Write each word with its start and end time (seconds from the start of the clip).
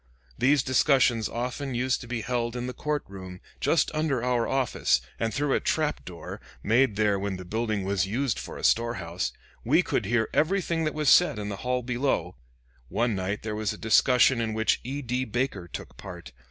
These 0.35 0.63
discussions 0.63 1.27
used 1.27 1.29
often 1.37 1.73
to 1.75 2.07
be 2.07 2.21
held 2.21 2.55
in 2.55 2.65
the 2.65 2.73
court 2.73 3.03
room, 3.07 3.39
just 3.59 3.91
under 3.93 4.23
our 4.23 4.47
office, 4.47 4.99
and 5.19 5.31
through 5.31 5.53
a 5.53 5.59
trap 5.59 6.03
door, 6.05 6.41
made 6.63 6.95
there 6.95 7.19
when 7.19 7.37
the 7.37 7.45
building 7.45 7.83
was 7.83 8.07
used 8.07 8.39
for 8.39 8.57
a 8.57 8.63
store 8.63 8.95
house, 8.95 9.31
we 9.63 9.83
could 9.83 10.05
hear 10.07 10.27
everything 10.33 10.85
that 10.85 10.95
was 10.95 11.09
said 11.11 11.37
in 11.37 11.49
the 11.49 11.57
hall 11.57 11.83
below. 11.83 12.35
One 12.89 13.13
night 13.13 13.43
there 13.43 13.53
was 13.53 13.73
a 13.73 13.77
discussion 13.77 14.41
in 14.41 14.55
which 14.55 14.79
E. 14.83 15.03
D. 15.03 15.23
Baker 15.23 15.67
took 15.67 15.97
part. 15.97 16.31